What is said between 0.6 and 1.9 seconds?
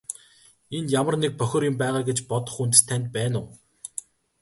Энд ямар нэг бохир юм